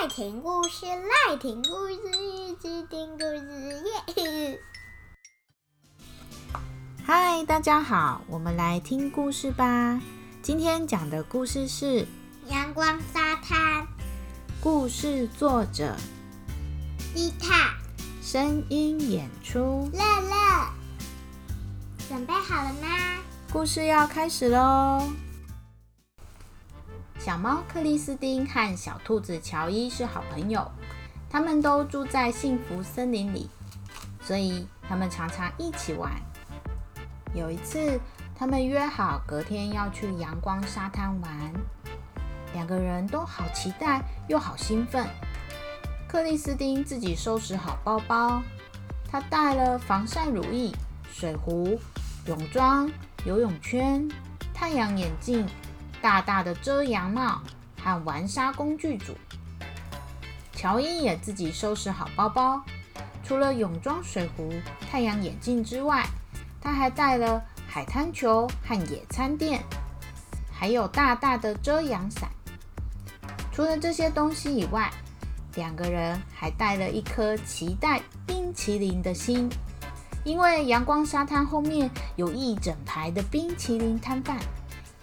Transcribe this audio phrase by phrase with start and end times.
[0.00, 0.86] 爱听故事，
[1.28, 3.84] 爱听故事，一直听故事
[4.16, 4.58] 耶！
[7.04, 10.00] 嗨，大家好，我们来听故事吧。
[10.40, 11.84] 今天讲的故事是
[12.48, 13.82] 《阳光沙滩》，
[14.62, 15.94] 故事作者
[17.14, 17.74] 伊塔，
[18.22, 20.66] 声音演出乐乐，
[22.08, 22.88] 准备好了吗？
[23.52, 25.02] 故事要开始喽！
[27.20, 30.66] 小猫克里斯汀和小兔子乔伊是好朋友，
[31.28, 33.50] 他们都住在幸福森林里，
[34.22, 36.10] 所以他们常常一起玩。
[37.34, 38.00] 有一次，
[38.34, 41.52] 他们约好隔天要去阳光沙滩玩，
[42.54, 45.06] 两个人都好期待又好兴奋。
[46.08, 48.42] 克里斯汀自己收拾好包包，
[49.06, 50.74] 他带了防晒乳液、
[51.12, 51.78] 水壶、
[52.24, 52.90] 泳装、
[53.26, 54.08] 游泳圈、
[54.54, 55.46] 太阳眼镜。
[56.02, 57.40] 大大的遮阳帽
[57.82, 59.14] 和玩沙工具组。
[60.52, 62.62] 乔伊也自己收拾好包包，
[63.24, 64.52] 除了泳装、水壶、
[64.90, 66.04] 太阳眼镜之外，
[66.60, 69.62] 他还带了海滩球和野餐垫，
[70.52, 72.28] 还有大大的遮阳伞。
[73.52, 74.90] 除了这些东西以外，
[75.54, 79.48] 两个人还带了一颗期待冰淇淋的心，
[80.24, 84.38] 因为阳光沙滩后面有一整排的冰淇淋摊贩。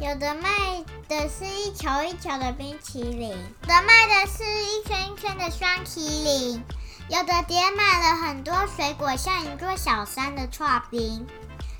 [0.00, 0.50] 有的卖
[1.08, 6.62] 的是一球一球的冰淇淋，有的卖的是一圈一圈的双淇淋，
[7.08, 11.24] 有的叠满了很多水果，像一座小山的串冰，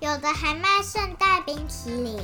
[0.00, 2.18] 有的还卖圣诞冰淇淋，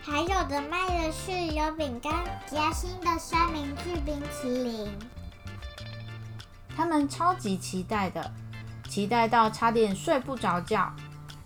[0.00, 2.12] 还有的卖的是有饼干
[2.46, 4.96] 夹心的三明治冰淇淋。
[6.76, 8.32] 他们超级期待的，
[8.88, 10.92] 期待到差点睡不着觉，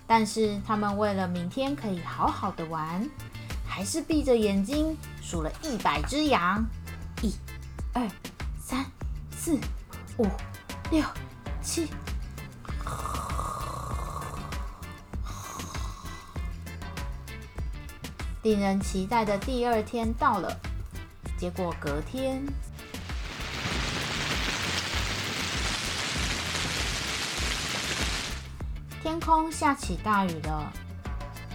[0.06, 3.08] 但是他们为了明天可以好好的玩。
[3.78, 6.66] 还是闭着眼睛数了一百只羊，
[7.22, 7.32] 一、
[7.92, 8.04] 二、
[8.60, 8.84] 三、
[9.30, 9.56] 四、
[10.16, 10.26] 五、
[10.90, 11.00] 六、
[11.62, 11.86] 七。
[18.42, 20.58] 令人期待的第二天到了，
[21.38, 22.44] 结果隔天
[29.00, 30.72] 天空下起大雨了。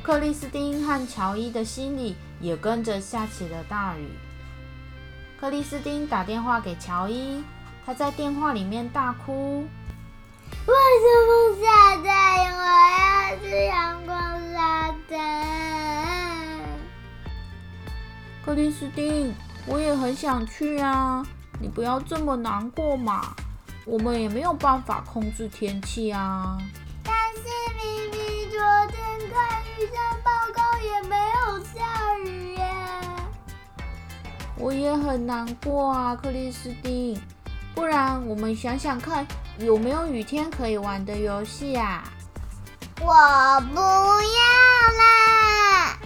[0.03, 4.05] 克里斯汀和乔伊的心里也跟着下起了大雨。
[5.39, 7.41] 克里斯汀打电话给乔伊，
[7.85, 9.65] 他在电话里面大哭
[10.67, 12.49] ：“为什么下大雨？
[12.51, 12.65] 我
[12.99, 16.59] 要去阳光沙滩。”
[18.45, 19.33] 克里斯汀，
[19.65, 21.25] 我也很想去啊，
[21.61, 23.33] 你不要这么难过嘛。
[23.85, 26.57] 我们也没有办法控制天气啊。
[34.63, 37.19] 我也很难过啊，克里斯汀。
[37.75, 39.27] 不然我们想想看，
[39.59, 42.01] 有没有雨天可以玩的游戏啊？
[43.01, 43.07] 我
[43.73, 44.39] 不要
[45.01, 45.99] 啦！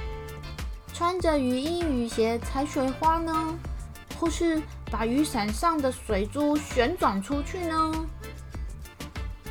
[0.91, 3.55] 穿着雨衣雨鞋踩水花呢？
[4.19, 4.59] 或是
[4.89, 7.93] 把雨伞上的水珠旋转出去呢？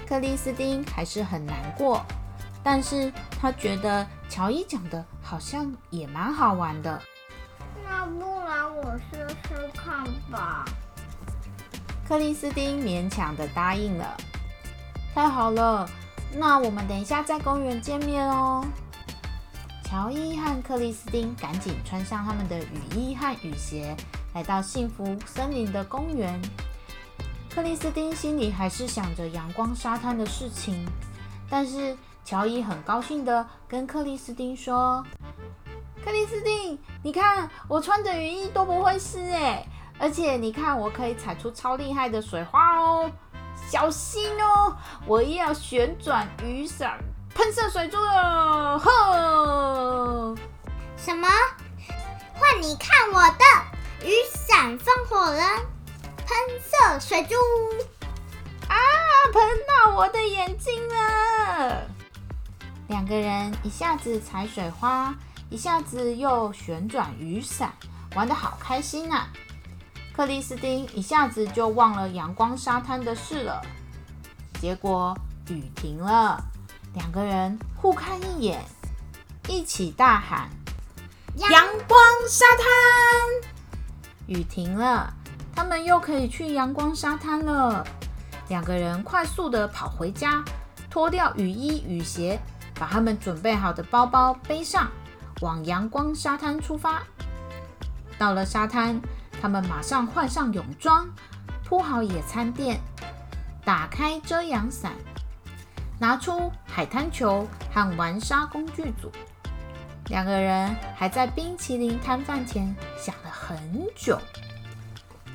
[0.09, 2.05] 克里斯汀还是很难过。
[2.65, 7.01] 但是他觉得乔伊讲的好像也蛮好玩的，
[7.89, 10.65] 那不然我试试看吧。
[12.07, 14.17] 克里斯汀勉强的答应了。
[15.15, 15.89] 太好了，
[16.35, 18.65] 那我们等一下在公园见面哦。
[19.83, 23.97] 乔伊和克里斯汀赶紧穿上他们的雨衣和雨鞋，
[24.35, 26.41] 来到幸福森林的公园。
[27.49, 30.87] 克里斯汀心里还是想着阳光沙滩的事情，
[31.49, 31.97] 但是。
[32.27, 35.01] 乔伊很高兴的跟克里斯汀说
[36.07, 39.67] ：“克里斯汀，你看我穿着雨衣都不会湿哎，
[39.99, 43.11] 而且你看我可以踩出超厉害的水花哦，
[43.69, 44.73] 小心哦，
[45.05, 46.97] 我也要旋转雨伞
[47.35, 50.39] 喷射水珠了，哼！
[50.97, 51.27] 什么？
[52.35, 55.43] 换你看我的雨伞放火人，
[56.19, 57.35] 喷射水珠
[58.69, 58.77] 啊，
[59.33, 61.83] 喷到我的眼睛了！”
[62.87, 65.13] 两个人一下子踩水花，
[65.49, 67.73] 一下子又旋转雨伞，
[68.15, 69.29] 玩得好开心啊！
[70.13, 73.63] 克里斯汀一下子就忘了阳光沙滩的事了。
[74.61, 75.17] 结果
[75.49, 76.43] 雨停了，
[76.95, 78.65] 两个人互看一眼，
[79.49, 80.51] 一起大喊
[81.37, 81.51] ：“阳
[81.87, 83.53] 光沙滩！”
[84.27, 85.13] 雨停了，
[85.55, 87.87] 他们又可以去阳光沙滩了。
[88.49, 90.45] 两个人快速的跑回家，
[90.91, 92.41] 脱掉雨衣雨鞋。
[92.79, 94.91] 把他们准备好的包包背上，
[95.41, 97.03] 往阳光沙滩出发。
[98.19, 99.01] 到了沙滩，
[99.41, 101.09] 他他们马上换上泳装，
[101.65, 102.81] 铺好野餐垫，
[103.65, 104.91] 打开遮阳伞，
[106.01, 109.09] 拿出海滩球和玩沙工具组。
[110.09, 114.19] 两个人还在冰淇淋摊贩前想了很久。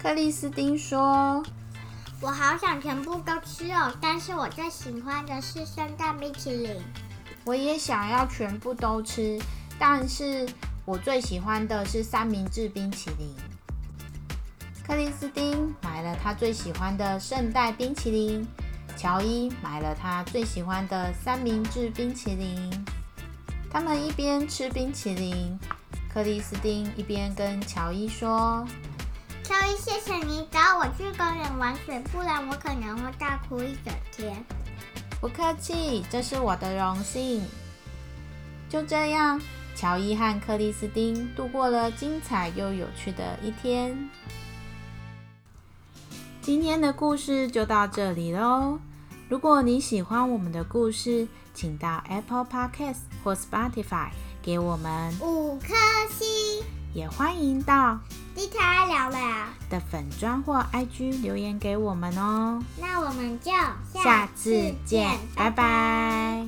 [0.03, 1.41] 克里斯汀说
[2.19, 6.81] ：“我好想全部都吃哦，但是我最喜欢的是圣诞冰淇淋。
[7.45, 9.39] 我也想要全部都吃，
[9.79, 10.47] 但是
[10.85, 13.33] 我最喜欢的是三明治冰淇淋。”
[14.85, 18.45] 克里斯汀买了他最喜欢的圣代冰淇淋，
[18.97, 22.85] 乔伊买了他最喜欢的三明治冰淇淋。
[23.71, 25.57] 他们一边吃冰淇淋，
[26.13, 28.67] 克里斯汀一边跟乔伊说
[29.45, 34.43] ：“乔伊，谢谢你找我去公园玩水，不然我可能会大哭一整天。”
[35.21, 37.43] 不客气，这是我的荣幸。
[38.67, 39.39] 就这样，
[39.81, 44.07] 乔伊和克里斯汀度过了精彩又有趣的一天。
[46.39, 48.77] 今天的故事就到这里喽。
[49.27, 54.09] 如果你喜欢我们的故事，请到 Apple Podcast 或 Spotify
[54.43, 55.73] 给我们五颗
[56.11, 56.63] 星，
[56.93, 57.97] 也欢迎到
[58.35, 59.19] 迪卡聊聊
[59.67, 62.61] 的粉砖或 IG 留言给我们哦。
[62.79, 63.51] 那我们就
[63.99, 66.45] 下次见，拜拜。